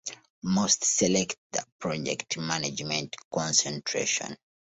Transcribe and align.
Most 0.41 0.83
select 0.83 1.37
the 1.51 1.63
Project 1.77 2.35
Management 2.39 3.15
concentration. 3.31 4.35